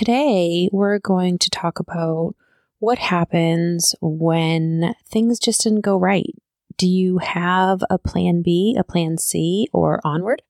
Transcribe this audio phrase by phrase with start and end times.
[0.00, 2.34] today we're going to talk about
[2.78, 6.34] what happens when things just didn't go right.
[6.78, 10.40] Do you have a plan B, a plan C, or onward?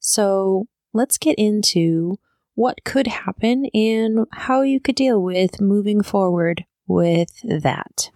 [0.00, 2.18] So let's get into
[2.56, 8.10] what could happen and how you could deal with moving forward with that.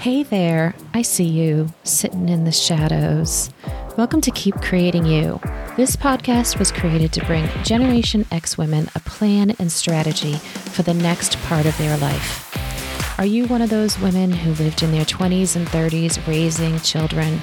[0.00, 3.50] Hey there, I see you sitting in the shadows.
[3.98, 5.38] Welcome to Keep Creating You.
[5.76, 10.94] This podcast was created to bring Generation X women a plan and strategy for the
[10.94, 13.18] next part of their life.
[13.18, 17.42] Are you one of those women who lived in their 20s and 30s raising children,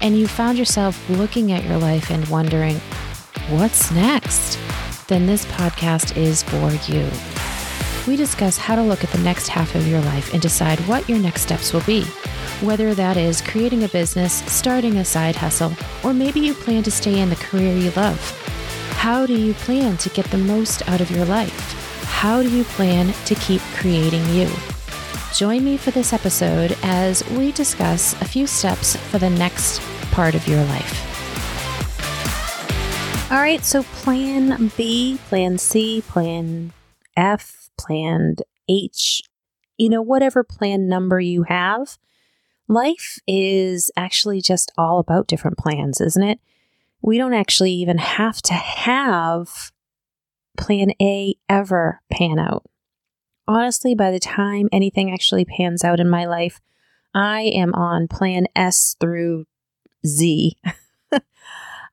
[0.00, 2.76] and you found yourself looking at your life and wondering,
[3.50, 4.58] what's next?
[5.08, 7.37] Then this podcast is for you
[8.06, 11.08] we discuss how to look at the next half of your life and decide what
[11.08, 12.04] your next steps will be.
[12.60, 15.72] Whether that is creating a business, starting a side hustle,
[16.04, 18.20] or maybe you plan to stay in the career you love.
[18.92, 21.72] How do you plan to get the most out of your life?
[22.04, 24.48] How do you plan to keep creating you?
[25.34, 30.34] Join me for this episode as we discuss a few steps for the next part
[30.34, 31.04] of your life.
[33.30, 36.72] All right, so plan B, plan C, plan
[37.14, 39.22] F, planned H,
[39.76, 41.98] you know, whatever plan number you have.
[42.68, 46.38] Life is actually just all about different plans, isn't it?
[47.00, 49.72] We don't actually even have to have
[50.58, 52.64] plan A ever pan out.
[53.46, 56.60] Honestly, by the time anything actually pans out in my life,
[57.14, 59.46] I am on plan S through
[60.06, 60.56] Z.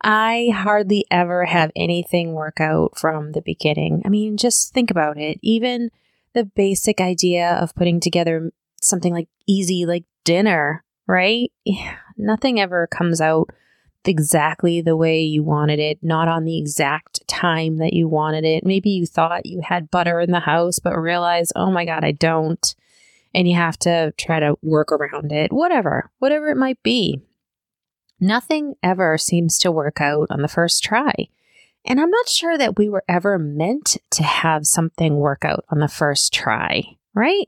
[0.08, 4.04] I hardly ever have anything work out from the beginning.
[4.06, 5.40] I mean, just think about it.
[5.42, 5.90] Even
[6.34, 11.52] the basic idea of putting together something like easy, like dinner, right?
[12.18, 13.50] Nothing ever comes out
[14.06, 18.64] exactly the way you wanted it, not on the exact time that you wanted it.
[18.64, 22.12] Maybe you thought you had butter in the house, but realize, oh my God, I
[22.12, 22.76] don't.
[23.34, 27.22] And you have to try to work around it, whatever, whatever it might be.
[28.20, 31.14] Nothing ever seems to work out on the first try.
[31.86, 35.80] And I'm not sure that we were ever meant to have something work out on
[35.80, 36.84] the first try,
[37.14, 37.48] right?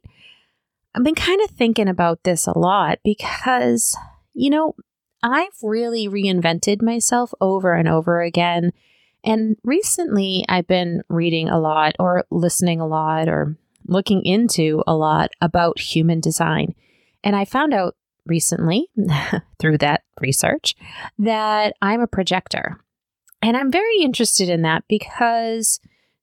[0.93, 3.95] I've been kind of thinking about this a lot because,
[4.33, 4.75] you know,
[5.23, 8.71] I've really reinvented myself over and over again.
[9.23, 13.57] And recently I've been reading a lot or listening a lot or
[13.87, 16.75] looking into a lot about human design.
[17.23, 17.95] And I found out
[18.27, 18.89] recently
[19.59, 20.75] through that research
[21.19, 22.79] that I'm a projector.
[23.41, 25.79] And I'm very interested in that because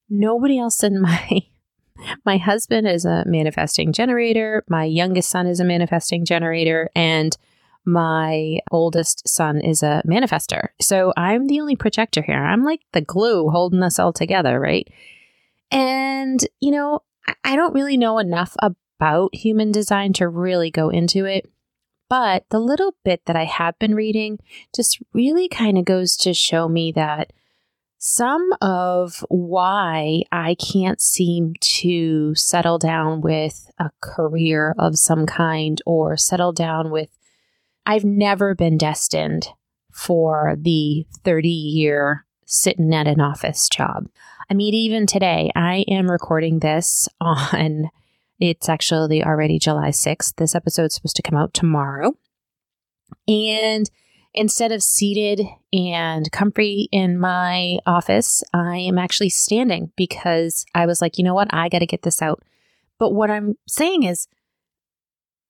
[0.08, 1.42] nobody else in my
[2.26, 7.36] my husband is a manifesting generator, my youngest son is a manifesting generator and
[7.86, 10.68] my oldest son is a manifester.
[10.80, 12.42] So I'm the only projector here.
[12.42, 14.88] I'm like the glue holding us all together, right?
[15.70, 17.00] And you know,
[17.42, 21.50] I don't really know enough about human design to really go into it.
[22.16, 24.38] But the little bit that I have been reading
[24.72, 27.32] just really kind of goes to show me that
[27.98, 35.82] some of why I can't seem to settle down with a career of some kind
[35.86, 37.08] or settle down with,
[37.84, 39.48] I've never been destined
[39.92, 44.06] for the 30 year sitting at an office job.
[44.48, 47.90] I mean, even today, I am recording this on
[48.40, 50.36] it's actually already July 6th.
[50.36, 52.16] This episode's supposed to come out tomorrow.
[53.28, 53.88] And
[54.32, 55.40] instead of seated
[55.72, 61.34] and comfy in my office, I am actually standing because I was like, you know
[61.34, 61.52] what?
[61.52, 62.42] I got to get this out.
[62.98, 64.28] But what I'm saying is,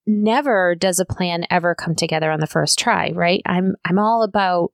[0.06, 3.43] never does a plan ever come together on the first try, right?
[3.47, 4.72] I'm I'm all about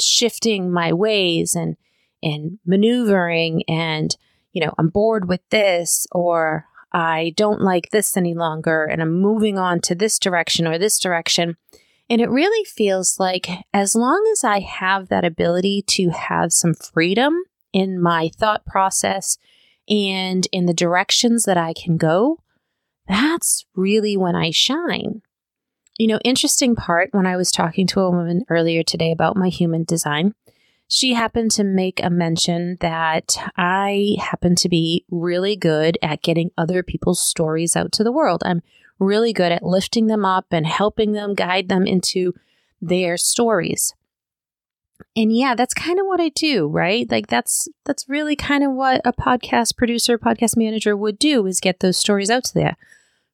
[0.00, 1.76] shifting my ways and
[2.22, 4.14] and maneuvering and
[4.52, 9.20] you know, I'm bored with this or I don't like this any longer and I'm
[9.20, 11.56] moving on to this direction or this direction.
[12.08, 16.74] And it really feels like as long as I have that ability to have some
[16.74, 17.34] freedom
[17.72, 19.38] in my thought process
[19.88, 22.38] and in the directions that I can go,
[23.06, 25.22] that's really when I shine.
[25.98, 29.48] You know, interesting part when I was talking to a woman earlier today about my
[29.48, 30.34] human design,
[30.90, 36.50] she happened to make a mention that I happen to be really good at getting
[36.58, 38.42] other people's stories out to the world.
[38.44, 38.62] I'm
[38.98, 42.34] really good at lifting them up and helping them guide them into
[42.82, 43.94] their stories.
[45.14, 47.08] And yeah, that's kind of what I do, right?
[47.08, 51.60] Like that's that's really kind of what a podcast producer, podcast manager would do is
[51.60, 52.76] get those stories out to there.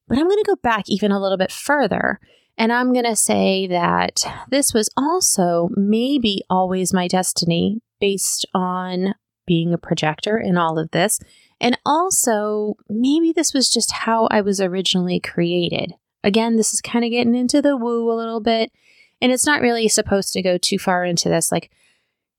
[0.09, 2.21] But I'm going to go back even a little bit further
[2.59, 9.15] and I'm going to say that this was also maybe always my destiny based on
[9.47, 11.21] being a projector in all of this.
[11.61, 15.95] And also, maybe this was just how I was originally created.
[16.23, 18.73] Again, this is kind of getting into the woo a little bit.
[19.23, 21.51] And it's not really supposed to go too far into this.
[21.51, 21.71] Like,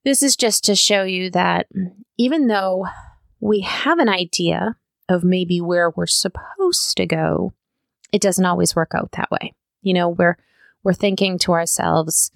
[0.04, 1.68] this is just to show you that
[2.18, 2.88] even though
[3.40, 4.76] we have an idea
[5.10, 7.54] of maybe where we're supposed to go,
[8.12, 9.54] it doesn't always work out that way.
[9.88, 10.38] You know, we're
[10.84, 12.32] we're thinking to ourselves,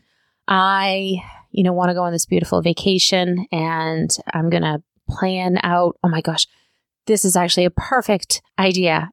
[0.47, 5.59] I, you know, want to go on this beautiful vacation and I'm going to plan
[5.63, 6.47] out, oh my gosh,
[7.07, 9.11] this is actually a perfect idea.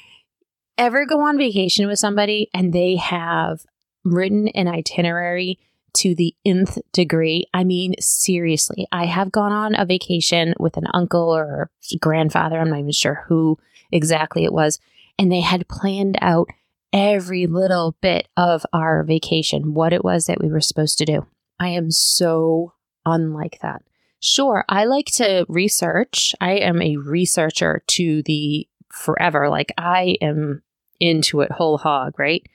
[0.78, 3.60] Ever go on vacation with somebody and they have
[4.04, 5.58] written an itinerary
[5.94, 7.46] to the nth degree.
[7.54, 11.70] I mean, seriously, I have gone on a vacation with an uncle or
[12.00, 12.58] grandfather.
[12.58, 13.58] I'm not even sure who
[13.92, 14.80] exactly it was.
[15.18, 16.48] And they had planned out
[16.94, 21.26] every little bit of our vacation, what it was that we were supposed to do.
[21.58, 22.72] I am so
[23.04, 23.82] unlike that.
[24.20, 26.34] Sure, I like to research.
[26.40, 29.50] I am a researcher to the forever.
[29.50, 30.62] Like I am
[31.00, 32.46] into it whole hog, right?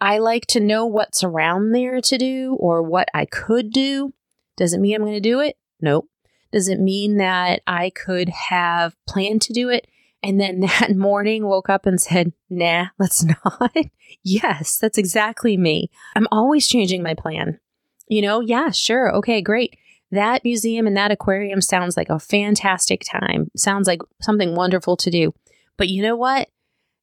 [0.00, 4.14] I like to know what's around there to do or what I could do.
[4.56, 5.58] Does it mean I'm going to do it?
[5.80, 6.08] Nope.
[6.52, 9.88] Does it mean that I could have planned to do it
[10.22, 13.74] and then that morning woke up and said, nah, let's not?
[14.22, 15.90] yes, that's exactly me.
[16.14, 17.58] I'm always changing my plan.
[18.08, 19.14] You know, yeah, sure.
[19.16, 19.76] Okay, great.
[20.10, 23.50] That museum and that aquarium sounds like a fantastic time.
[23.56, 25.32] Sounds like something wonderful to do.
[25.76, 26.48] But you know what?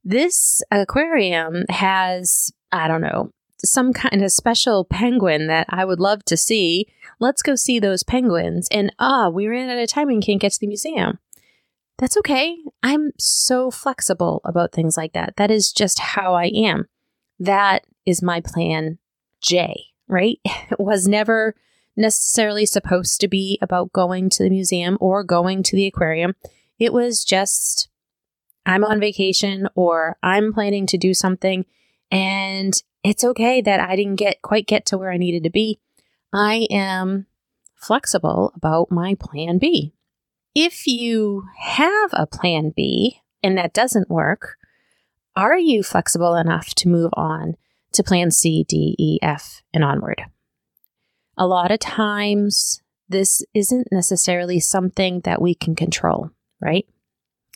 [0.03, 3.31] This aquarium has I don't know,
[3.63, 6.87] some kind of special penguin that I would love to see.
[7.19, 8.67] Let's go see those penguins.
[8.71, 11.19] And ah, we ran out of time and can't get to the museum.
[11.97, 12.57] That's okay.
[12.83, 15.35] I'm so flexible about things like that.
[15.37, 16.87] That is just how I am.
[17.39, 18.99] That is my plan
[19.41, 20.39] J, right?
[20.45, 21.55] It was never
[21.95, 26.35] necessarily supposed to be about going to the museum or going to the aquarium.
[26.77, 27.89] It was just,
[28.65, 31.65] I'm on vacation or I'm planning to do something
[32.11, 32.73] and
[33.03, 35.79] it's okay that I didn't get quite get to where I needed to be.
[36.31, 37.25] I am
[37.75, 39.93] flexible about my plan B.
[40.59, 44.55] If you have a plan B and that doesn't work,
[45.35, 47.57] are you flexible enough to move on
[47.91, 50.23] to plan C, D, E, F, and onward?
[51.37, 56.87] A lot of times, this isn't necessarily something that we can control, right?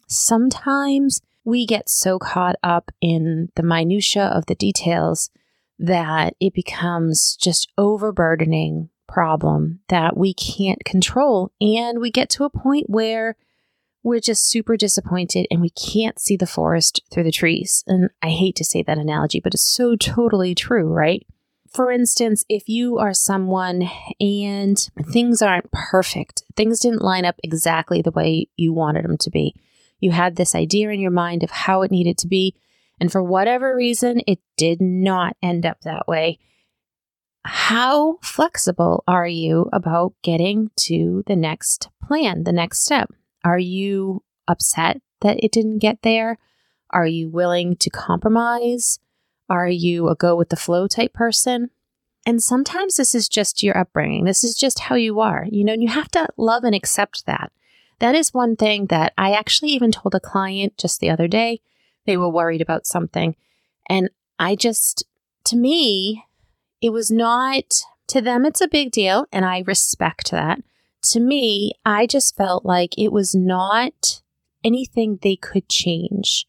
[0.07, 5.31] Sometimes we get so caught up in the minutia of the details
[5.79, 12.49] that it becomes just overburdening problem that we can't control and we get to a
[12.49, 13.35] point where
[14.03, 17.83] we're just super disappointed and we can't see the forest through the trees.
[17.87, 21.25] And I hate to say that analogy, but it's so totally true, right?
[21.71, 24.77] For instance, if you are someone and
[25.11, 29.55] things aren't perfect, things didn't line up exactly the way you wanted them to be
[30.01, 32.55] you had this idea in your mind of how it needed to be.
[32.99, 36.39] And for whatever reason, it did not end up that way.
[37.43, 43.11] How flexible are you about getting to the next plan, the next step?
[43.43, 46.37] Are you upset that it didn't get there?
[46.91, 48.99] Are you willing to compromise?
[49.49, 51.71] Are you a go with the flow type person?
[52.25, 54.25] And sometimes this is just your upbringing.
[54.25, 55.47] This is just how you are.
[55.49, 57.51] You know, and you have to love and accept that.
[57.99, 61.61] That is one thing that I actually even told a client just the other day.
[62.05, 63.35] They were worried about something.
[63.89, 65.05] And I just,
[65.45, 66.25] to me,
[66.81, 69.25] it was not, to them, it's a big deal.
[69.31, 70.61] And I respect that.
[71.11, 74.21] To me, I just felt like it was not
[74.63, 76.45] anything they could change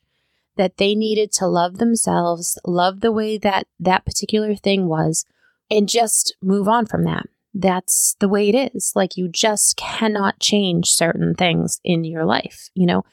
[0.57, 5.25] that they needed to love themselves, love the way that that particular thing was,
[5.71, 8.93] and just move on from that that's the way it is.
[8.95, 12.71] Like you just cannot change certain things in your life.
[12.75, 13.05] You know,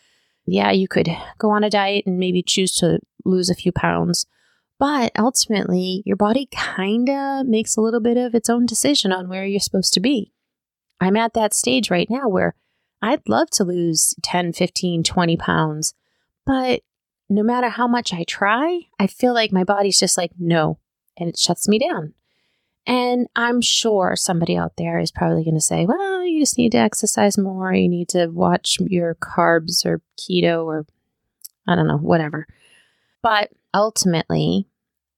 [0.45, 4.25] yeah, you could go on a diet and maybe choose to lose a few pounds,
[4.79, 9.29] but ultimately your body kind of makes a little bit of its own decision on
[9.29, 10.31] where you're supposed to be.
[10.99, 12.55] I'm at that stage right now where
[13.01, 15.93] I'd love to lose 10, 15, 20 pounds,
[16.45, 16.81] but
[17.29, 20.79] no matter how much I try, I feel like my body's just like, no,
[21.15, 22.13] and it shuts me down.
[22.87, 26.71] And I'm sure somebody out there is probably going to say, well, you just need
[26.71, 27.71] to exercise more.
[27.71, 30.87] You need to watch your carbs or keto or
[31.67, 32.47] I don't know, whatever.
[33.21, 34.67] But ultimately,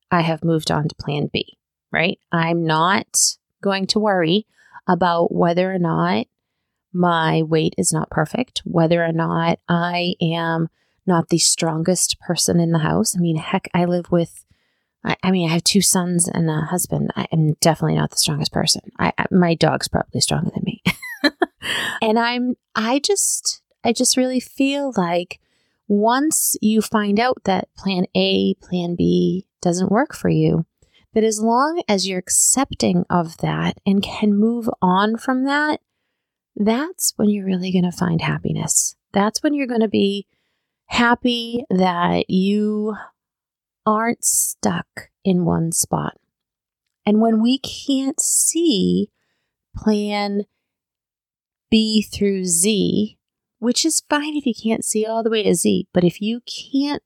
[0.10, 1.58] I have moved on to plan B,
[1.91, 2.20] right?
[2.31, 3.17] I'm not
[3.62, 4.48] going to worry
[4.88, 6.27] about whether or not
[6.93, 10.70] my weight is not perfect, whether or not I am
[11.08, 13.15] not the strongest person in the house.
[13.15, 14.46] I mean, heck, I live with
[15.03, 17.12] I, mean, I have two sons and a husband.
[17.15, 18.81] I am definitely not the strongest person.
[19.00, 20.84] I, I my dog's probably stronger than me.
[22.01, 25.39] and I'm, I just, I just really feel like
[25.91, 30.65] once you find out that plan A, plan B doesn't work for you,
[31.13, 35.81] that as long as you're accepting of that and can move on from that,
[36.55, 38.95] that's when you're really going to find happiness.
[39.12, 40.27] That's when you're going to be
[40.86, 42.95] happy that you
[43.86, 46.13] aren't stuck in one spot.
[47.05, 49.10] And when we can't see
[49.75, 50.45] plan
[51.69, 53.17] B through Z,
[53.62, 56.41] which is fine if you can't see all the way to Z, but if you
[56.41, 57.03] can't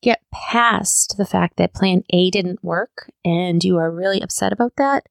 [0.00, 4.74] get past the fact that plan A didn't work and you are really upset about
[4.76, 5.08] that,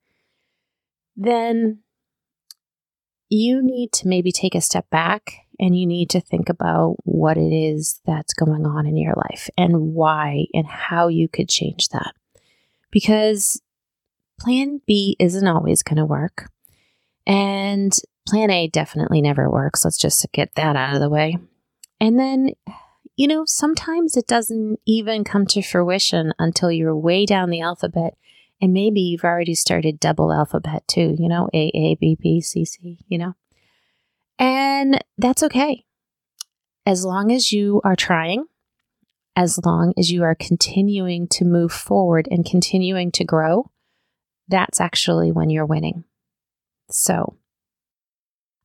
[1.13, 1.79] then
[3.27, 7.35] you need to maybe take a step back and you need to think about what
[7.35, 11.89] it is that's going on in your life and why and how you could change
[11.89, 12.13] that.
[12.91, 13.61] Because
[14.39, 16.49] plan B isn't always going to work.
[17.27, 17.93] And
[18.27, 19.83] plan A definitely never works.
[19.83, 21.37] Let's just get that out of the way.
[21.99, 22.51] And then,
[23.15, 28.15] you know, sometimes it doesn't even come to fruition until you're way down the alphabet.
[28.61, 32.63] And maybe you've already started double alphabet too, you know, A, A, B, B, C,
[32.65, 33.33] C, you know.
[34.37, 35.85] And that's okay.
[36.85, 38.45] As long as you are trying,
[39.35, 43.69] as long as you are continuing to move forward and continuing to grow,
[44.47, 46.03] that's actually when you're winning.
[46.89, 47.37] So,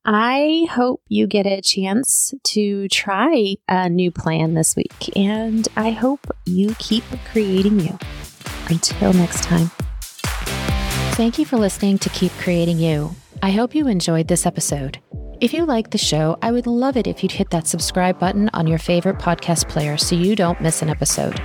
[0.09, 5.89] I hope you get a chance to try a new plan this week, and I
[5.89, 7.99] hope you keep creating you.
[8.69, 9.69] Until next time.
[11.17, 13.15] Thank you for listening to Keep Creating You.
[13.43, 14.97] I hope you enjoyed this episode.
[15.41, 18.49] If you like the show, I would love it if you'd hit that subscribe button
[18.53, 21.37] on your favorite podcast player so you don't miss an episode.